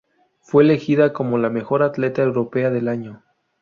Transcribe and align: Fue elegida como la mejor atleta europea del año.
Fue 0.39 0.63
elegida 0.63 1.13
como 1.13 1.37
la 1.37 1.51
mejor 1.51 1.83
atleta 1.83 2.23
europea 2.23 2.71
del 2.71 2.87
año. 2.87 3.21